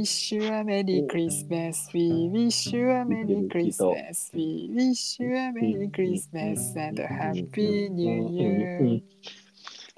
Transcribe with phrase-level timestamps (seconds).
[0.00, 1.88] wish you a Merry Christmas.
[1.92, 4.30] We wish you a Merry Christmas.
[4.32, 9.02] We wish you a Merry Christmas and a Happy New うん Year.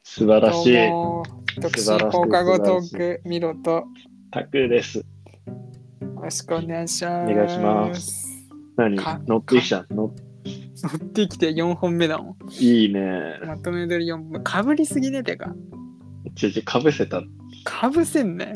[0.02, 0.72] 素晴らしい。
[0.74, 1.22] どうも
[1.60, 3.84] 独身放課後トーク、ミロと
[4.32, 4.98] タクです。
[4.98, 5.04] よ
[6.20, 7.32] ろしくお願いします。
[7.32, 8.26] お願いします。
[8.76, 8.96] 何？
[8.96, 9.86] か乗ってきた？
[9.88, 10.12] 乗っ
[11.12, 12.36] てきて4本目だもん。
[12.58, 13.38] いいね。
[13.46, 14.40] まとめ撮り4本目。
[14.40, 15.54] かぶりすぎねてか。
[16.34, 17.22] ちょちょ、かぶせた。
[17.62, 18.54] かぶせんね。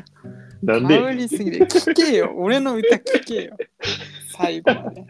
[0.62, 0.98] なんで？
[1.14, 1.58] りすぎて。
[1.64, 2.32] 聞けよ。
[2.36, 3.56] 俺の歌聞けよ。
[4.36, 5.04] 最後まで。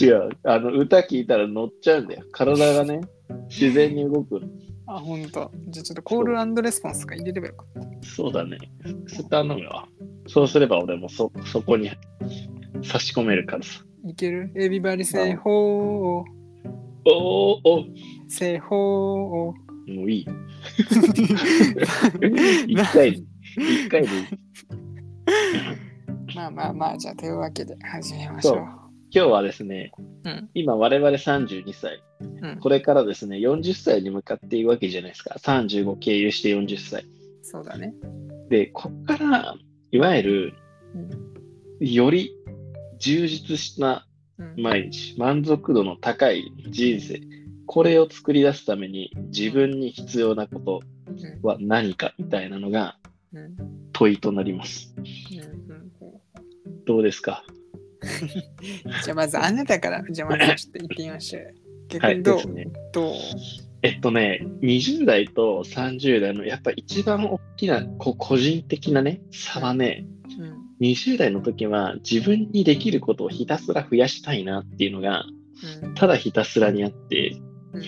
[0.00, 0.30] 違う。
[0.44, 2.24] あの、歌聞いたら乗っちゃうんだよ。
[2.32, 3.00] 体がね、
[3.48, 4.48] 自然に動くの。
[4.86, 5.50] あ、ほんと。
[5.68, 8.06] じゃあちょっとコールレスポンスとか入れればよかった。
[8.06, 8.58] そうだね。
[9.06, 9.86] スターのが。
[10.26, 11.90] そうすれば俺もそ、そこに
[12.82, 13.82] 差し込めるからさ。
[14.06, 16.26] いける ?Everybody say ho, おー
[17.06, 17.84] お
[18.28, 18.70] say ho.
[18.70, 19.54] も
[19.86, 20.26] ういい。
[22.66, 23.22] 一回で、
[23.56, 24.43] 一回でいい。
[26.34, 28.56] まあまあまあ、じゃあというわけで始めましょう。
[29.10, 29.92] 今日はですね、
[30.24, 35.36] うん今我々32歳、うんこれからですね、40歳に向かっているわけじゃないですか。
[35.38, 37.04] 35経由して40歳。
[37.42, 37.94] そうだね。
[38.48, 39.54] で、こっから、
[39.92, 40.54] いわゆる、
[41.80, 42.32] より
[42.98, 44.06] 充実した
[44.38, 47.20] うん毎日、満足度の高い人生、
[47.66, 52.96] これを作り出すために自分に必要なことうんは何かみたいなのが
[53.92, 54.92] 問いとなります。
[56.86, 57.44] うんどうですか？
[59.04, 61.54] じゃあまずあなたから、じゃあまずちょっと言ってみましょう。
[62.22, 62.66] どう、ですね。
[62.92, 63.14] どう？
[63.82, 70.06] えっとね、20代と30代のやっぱ一番大きなこ個人的なね、差はね、
[70.38, 70.64] うん。
[70.80, 75.24] 20代の時は自分にできることをひたすら増やしたいなっていうのが、
[75.82, 75.94] うん。
[75.94, 77.36] ただひたすらにあって、
[77.72, 77.82] うん。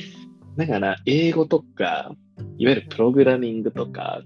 [0.57, 2.15] だから英語とか、
[2.59, 4.23] いわゆるプログラミングとか、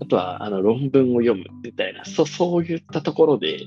[0.00, 3.66] あとはあの論文を読むみたいな、そそういったところで、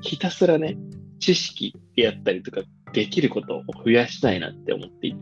[0.00, 0.76] ひたすらね、
[1.18, 2.62] 知識であったりとか、
[2.92, 5.12] できることを増やしたいなって思って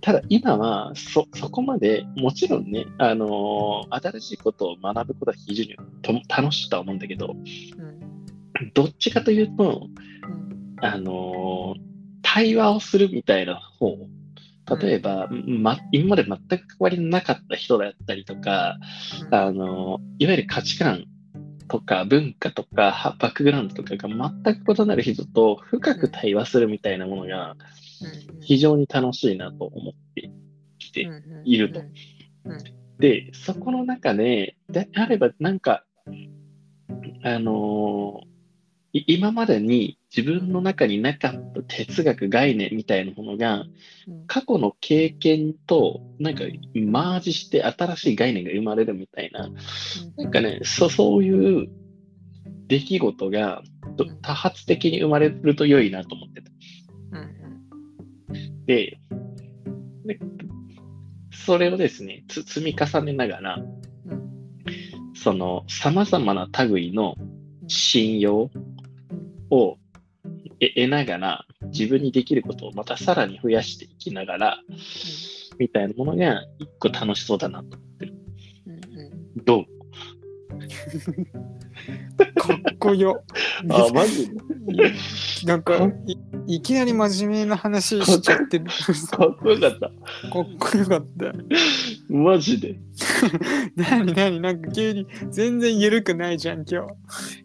[0.00, 8.72] ただ今はそそこまでもちろんね、あのー新しいことを学ぶことは非常にと楽しいとは思うんだけど、うん。
[8.72, 10.84] どっちかというと、うん。
[10.84, 11.86] あのー
[12.28, 13.96] 対話をするみたいな方、
[14.80, 18.78] 例えば、ま、今まで全く関わりのなかった人だったりとか、
[19.30, 21.04] あのーいわゆる価値観
[21.68, 27.56] とか文化とかはバックグラウンドとかが全く異なる人と深く対話するみたいなものが
[28.40, 30.30] 非常に楽しいなと思って
[30.78, 31.08] きて、
[31.44, 31.80] いると。
[32.98, 35.84] で、そこの中で、であれば、なんか、
[37.22, 38.20] あの
[39.06, 43.64] 今までに自分の中になかった哲学、概念みたいなものが、
[44.26, 49.50] 過去の経験と、なんか、マージして新しい概念が生まれるみたいな、
[50.16, 51.68] なんかね、そそういう
[52.68, 53.62] 出来事が
[53.96, 56.50] と多発的に生まれると良いなと思ってた。
[58.66, 58.98] で、
[60.04, 60.18] で
[61.30, 63.58] それをですね、つ積み重ねながら、
[65.14, 67.16] その様々な類の
[67.68, 68.50] 信用
[69.50, 69.76] を
[70.60, 74.58] 得得ながら、自分にできることをまたさらに増やしていきながら、
[75.58, 78.14] みたいなものが一個楽しそうだなと思ってる。
[79.44, 79.66] どう？
[82.34, 83.22] かっこよ。
[83.70, 84.34] あ、マジで？
[85.46, 88.64] なんかい、いきなり真面目な話しちゃってる。
[88.64, 89.86] か かっこよかった。
[89.86, 89.90] っ
[90.58, 91.32] こよかった。
[92.08, 92.70] マジで？
[92.70, 92.76] い
[93.76, 94.40] なになに？
[94.40, 96.86] なんか急に全然緩くないじゃん、今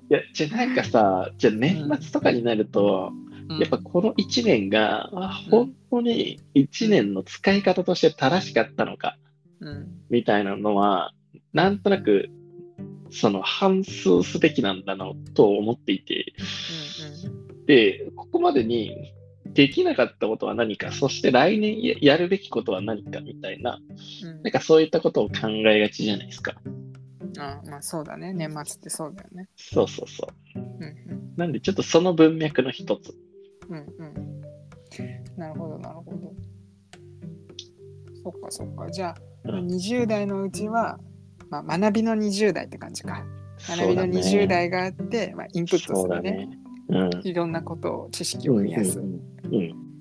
[0.10, 3.12] や、じゃあなんかさ、じゃあ年末とかになると、
[3.50, 3.60] 日。
[3.62, 9.18] やっぱこの1年が、あ本当に1年の使い方として正しかったのか、
[9.60, 11.14] うん、みたいなのは、
[11.54, 12.30] なんとなく、
[13.12, 16.34] その反数すべきなんだなと思っていて、
[17.68, 19.14] で、ここまでに
[19.46, 23.80] できなかったことは何か、そして来年ややるべきことは何かみたいな、
[24.24, 26.56] うんうんなんかそういったことを考えがちじゃないですか。
[27.38, 28.34] あまあそうだね。
[28.34, 29.48] 年末ってそうだよね。
[29.56, 30.60] そうそうそう。
[30.60, 33.14] うんなんでちょっとその文脈の一つ。
[33.70, 34.42] うんうんうん。
[35.38, 36.34] なるほど、なるほど。
[38.24, 38.90] そっかそっか。
[38.90, 39.16] じゃ
[39.46, 41.00] あ、うん20代のうちは、
[41.52, 43.24] まあ、学びの20代って感じか。
[43.68, 46.48] 学びのそうだね20代があって、まあ、インプットするね。
[46.90, 47.12] だね。
[47.14, 47.28] うん。
[47.28, 49.22] いろんなことを、知識を増やすうん
[49.54, 49.92] うん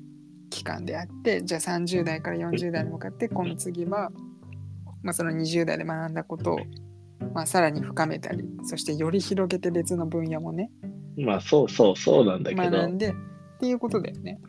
[0.50, 4.10] 期間であって、じゃあ30代から40代に向かって、この次は、
[5.02, 6.58] まあ、その20代で学んだことを、
[7.34, 13.12] まあ、さらに深めたり、そしてより広げて別の分野もね、うんまあそうそうそうなんだけど学ん、でっ
[13.60, 14.40] ていうことだよね。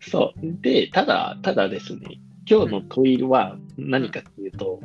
[0.00, 0.62] そう。
[0.62, 4.80] で、ただ、ただですね、今日の問いは何かっていうと、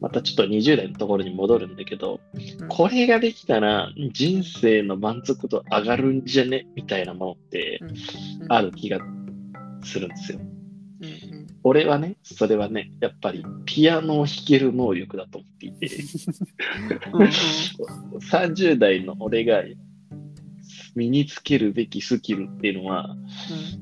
[0.00, 2.20] またちょっと20代のところに戻るんだけど、
[2.60, 2.68] うん。
[2.68, 7.80] これができたら人生の満足度上がるんじゃねみたいなものって
[8.40, 8.52] うん。
[8.52, 9.00] ある気が
[9.82, 10.40] するんですよ。
[11.62, 15.90] 俺はね、それはね、やっぱりピアノを弾ける能力だと思っていて、
[17.12, 17.28] うんうん。
[18.30, 19.64] 30代の俺が
[20.94, 23.16] 身につけるべきスキルっていうのは、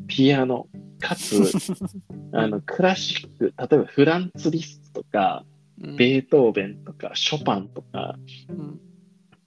[0.07, 0.67] ピアノ、
[0.99, 1.43] かつ、
[2.33, 8.17] あの、クラシック、例えばフランツ・リストとか、うんベートーベンとか、ショパンとか
[8.49, 8.81] うん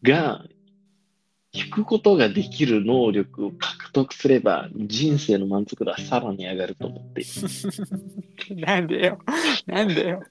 [0.04, 0.44] が、
[1.54, 8.62] 弾くことができる能力を獲得すれば、人生の満足度はさらに上がると思っている。
[8.62, 9.20] なんでよ。
[9.66, 10.24] なんでよ。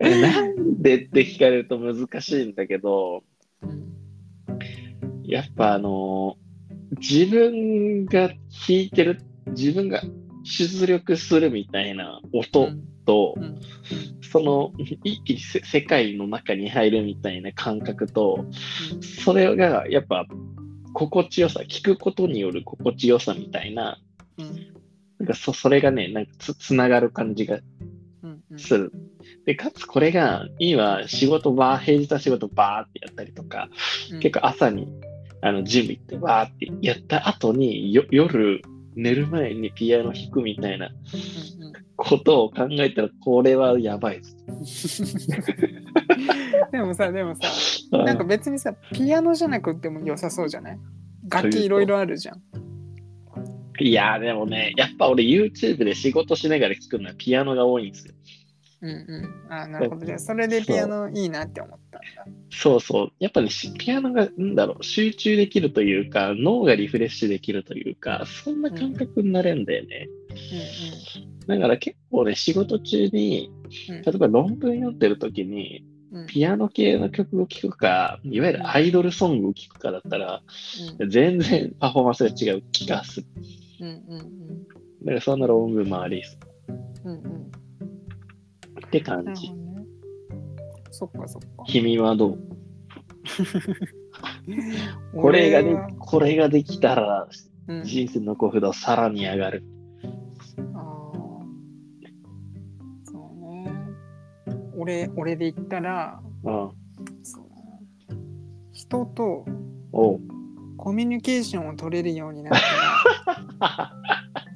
[0.00, 3.22] えなんでって聞かれると難しいんだけど、
[3.62, 3.94] うん
[5.24, 6.36] やっぱあの
[6.98, 10.02] 自分が弾いてる、自分が
[10.44, 12.68] 出力するみたいな音
[13.04, 13.60] と、うん。
[14.22, 14.72] その
[15.04, 18.46] 一気にせ世界の中に入るみたいな感覚と、
[19.00, 20.26] それがやっぱ
[20.92, 23.98] 心地よさ、聞くことによる心地よさみたいな、
[24.38, 24.46] うん。
[25.18, 27.60] なんかそそれがね、なんかつつながる感じが
[28.56, 28.92] する。
[29.46, 33.68] で、かつこれが、今仕事ばー、平日は仕事ばーってやったりとか、
[34.12, 34.20] うん。
[34.20, 34.88] 結構朝に
[35.44, 38.62] あのジム行ってわーってやった後によ夜
[38.96, 40.90] 寝る前にピアノ弾くみたいな
[41.96, 45.02] ことを考えたらこれはやばいです。
[46.72, 50.78] でもさ、でもさ、なんか別にさ、ピアノじゃなくても良さそうじゃない？
[51.28, 52.42] 楽器いろいろあるじゃん。
[53.80, 58.14] いやーでもね、やっぱ俺 YouTube で仕事しながら聴くのはピアノが多いんですよ。
[58.84, 59.52] うんうん。
[59.52, 60.04] あなるほど。
[60.04, 62.26] じゃあ、それでピアノいいなって思ったんだ。
[62.50, 63.12] そうそう。
[63.18, 70.08] やっぱね、しピアノが、なんだろう、集中できるというか、脳がリフレッシュできるというか、そんな感覚になれるんだよね。
[71.46, 73.50] だから結構ね、仕事中に、
[73.88, 75.94] うん例えば論文読んでる時に、うんうん
[76.28, 80.42] ピアノ系の曲を聴くか、いわゆるアイドルソングを聴くかだったら、
[81.00, 83.26] うん全然パフォーマンスが違う気がする。
[83.80, 84.68] うんうん
[85.04, 86.38] だからそんな論文もありです。
[87.04, 87.63] うんうんうん
[88.98, 89.50] って感じ。
[90.92, 91.64] そっかそっか。
[91.66, 92.38] 君はどう？
[95.20, 97.28] これがね俺は、これができたら、
[97.66, 99.64] うん人生の幸福度さらに上がる。
[100.74, 101.14] あー
[103.10, 103.72] そうね。
[104.76, 106.48] 俺、俺で言ったら、う。
[108.72, 109.46] 人と
[109.92, 110.20] おう
[110.76, 112.60] コミュニケーションを取れるようになっ
[113.58, 113.94] た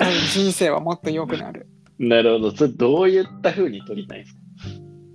[0.34, 1.66] 人生はもっと良くなる。
[1.98, 2.50] なるほど。
[2.56, 4.40] それどういった風に取りたいんですか？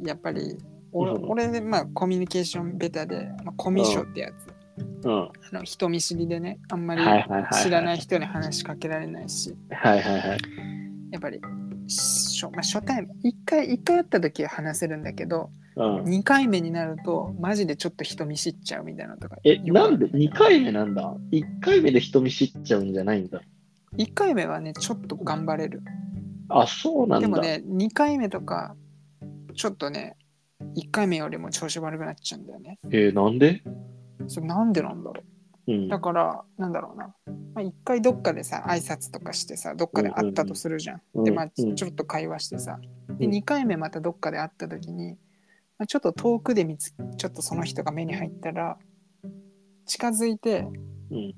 [0.06, 0.58] やっぱり、
[0.92, 5.08] 俺、うん俺で、まあ、コミュニケーションベタで、まあ、コミュ障ってやつ。
[5.08, 5.14] うん。
[5.24, 7.02] あの人見知りでね、あんまり
[7.62, 10.38] 知らない人に話しかけられないし、はいはいはい。
[11.12, 11.40] やっぱり、
[11.88, 16.04] しょまあ、初対面、1回、一回会った時は話せるんだけど、うん。
[16.04, 19.38] 2回目になると、マジでちょっと人見知っちゃうみたいなのとか。
[19.44, 23.42] え、なんで ?2 回目なんだ ?1 回目で人見知っちゃうんじゃないんだ
[23.98, 25.82] ？1回目はね、ちょっと頑張れる。
[26.62, 27.28] あ、そうなんだ。
[27.28, 28.76] でもね、2回目とか、
[29.56, 30.18] ちょっとね、
[30.78, 32.80] 1回目よりも調子悪くなっちゃうんだよね。
[32.86, 33.64] えーなんで？
[34.28, 35.24] それなんでなんだろ
[35.68, 35.88] うんう。
[35.90, 37.14] だから、なんだろうな。
[37.54, 41.02] まあ、1回どっかでさ、挨拶とかしてさ、どっかで会ったとするじゃん。
[41.14, 42.80] うんで、まあ、ちょっと会話してさ。
[43.18, 45.12] で、うん2回目またどっかで会った時に、
[45.78, 48.78] まあ、ちょっと遠くで見つちょっとその人が目に入ったら、
[49.86, 50.68] 近づいて、
[51.12, 51.36] うん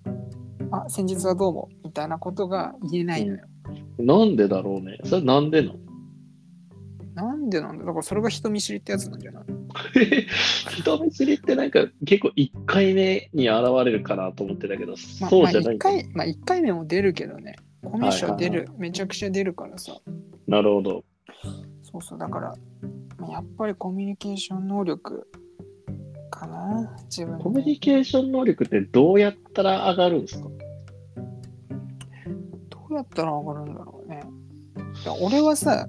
[0.71, 3.45] あ、先日はどうも、みたいなことが言えないのよ。
[3.99, 4.97] なんでだろうね。
[5.05, 5.75] それなんでの？
[7.15, 7.85] なんでなんだ？
[7.85, 9.43] だからそれが人見知りってやつなんじゃない？
[10.81, 17.55] 人見知りってなんか結構1回目に現れるかなと思ってたけど、まあ、そうじゃないまあ、1回、まあ、一回目も出るけどね。
[17.83, 19.97] コミュ障出る、はいめちゃくちゃ出るからさ。
[20.47, 21.03] なるほど。
[21.83, 22.53] そうそう、だから、
[23.19, 25.27] まあやっぱりコミュニケーション能力
[26.31, 30.49] かな、自分コミュニケーション能力ってどうやったら上がるんですか？
[32.97, 34.21] やったら上がるんだろうね。
[35.03, 35.87] いや俺はさ、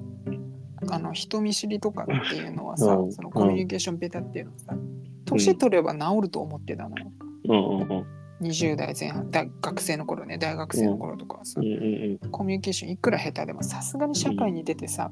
[0.91, 4.77] あの人見知りとかっていうのはさ、うんそのコミュニケーションベタっていうのはさ、
[5.25, 7.13] 年取れば治ると思ってたのよ。
[7.49, 8.07] うんうんうん。
[8.43, 15.11] 20代前半、大学生の頃ね、大学生の頃とかはさうん、うんコミュニケーションいくら下手でもさすがに社会に出てさ、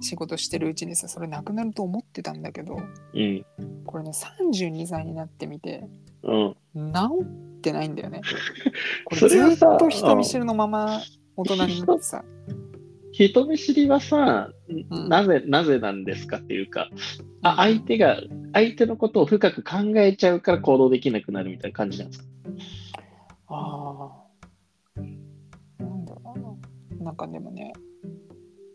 [0.00, 2.76] 仕事してるうちにさそれなくなると思ってたんだけど
[3.14, 3.44] うん。
[3.84, 5.86] これね32歳になってみて
[6.22, 6.92] うん。
[6.92, 7.00] 治
[7.62, 8.20] ってないんだよね。
[9.16, 11.00] ずっと人見知りのまま
[11.36, 12.24] 大人になってさ。
[13.12, 15.08] 人見知りはさ、うん。
[15.08, 16.88] なぜ、なぜなんですかっていうか、
[17.42, 17.56] あ、うん。
[17.56, 18.16] 相手が、
[18.52, 22.24] 相手のことを深く考えちゃうから行動できなくなるみたいな感じなんですか？
[23.48, 25.02] あー。
[25.84, 26.38] なんだろう
[26.98, 27.04] な。
[27.04, 27.72] なんかでもね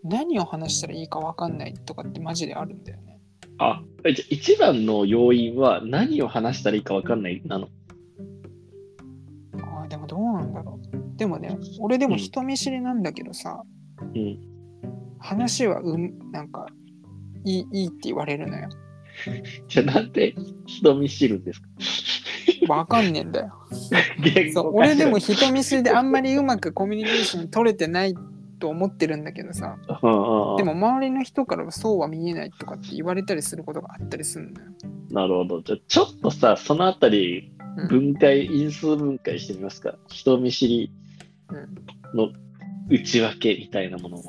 [0.04, 3.20] 何を話したらいいか分かんないとかってマジであるんだよね。
[3.58, 7.70] あ、えじゃあ一番の要因は何を話したらいいか分かんないなの？
[9.90, 11.18] でもどうなんだろう。
[11.18, 13.64] でもね、俺でも人見知りなんだけどさ、
[14.16, 14.40] うん。
[15.20, 16.68] 話はうん、なんか、
[17.44, 18.70] いいいいって言われるのよ。
[19.68, 21.62] じゃあなんで人見知るんです
[22.68, 22.74] か？
[22.74, 23.54] わかんねえんだよ。
[24.74, 28.16] 俺でも人見知りであんまりうまくコミュニケーション取れてない
[28.60, 29.78] と思ってるんだけどさ、
[30.58, 34.68] でも周りの人からはそうは見えないとかって言われたりすることがあったりするのよ。
[35.10, 35.62] なるほど。
[35.62, 37.57] じゃあちょっとさ、そのあたりうん
[37.88, 39.96] 分解、因数分解してみますか？
[40.08, 40.92] 人見知り
[41.50, 41.54] う
[42.16, 42.30] んの
[42.90, 44.24] 内訳みたいなものを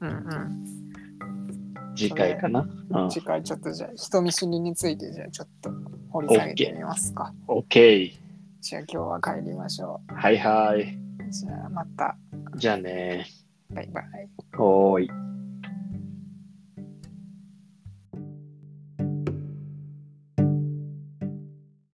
[0.00, 2.66] うんうん次回かな？
[2.90, 3.10] うん。
[3.10, 5.70] 次回ちょっとじゃあ人見知りについてじゃあちょっと
[6.10, 7.32] 掘り下げてみますか。
[7.46, 8.12] OK。
[8.60, 10.80] じゃあ今日は帰りましょはいはい。
[10.82, 11.30] う。
[11.30, 12.16] じゃあまた。
[12.56, 13.26] じゃあね。
[13.70, 14.04] バイバイ。
[14.58, 15.23] おーい。